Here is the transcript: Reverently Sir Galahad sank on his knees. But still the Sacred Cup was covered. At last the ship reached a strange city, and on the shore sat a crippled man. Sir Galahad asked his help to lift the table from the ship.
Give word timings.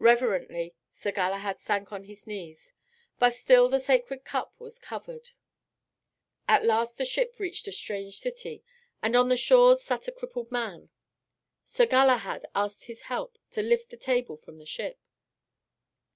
Reverently 0.00 0.74
Sir 0.90 1.12
Galahad 1.12 1.60
sank 1.60 1.92
on 1.92 2.02
his 2.02 2.26
knees. 2.26 2.72
But 3.20 3.34
still 3.34 3.68
the 3.68 3.78
Sacred 3.78 4.24
Cup 4.24 4.52
was 4.58 4.80
covered. 4.80 5.30
At 6.48 6.64
last 6.64 6.98
the 6.98 7.04
ship 7.04 7.38
reached 7.38 7.68
a 7.68 7.72
strange 7.72 8.18
city, 8.18 8.64
and 9.00 9.14
on 9.14 9.28
the 9.28 9.36
shore 9.36 9.76
sat 9.76 10.08
a 10.08 10.10
crippled 10.10 10.50
man. 10.50 10.90
Sir 11.64 11.86
Galahad 11.86 12.46
asked 12.52 12.86
his 12.86 13.02
help 13.02 13.38
to 13.52 13.62
lift 13.62 13.90
the 13.90 13.96
table 13.96 14.36
from 14.36 14.58
the 14.58 14.66
ship. 14.66 14.98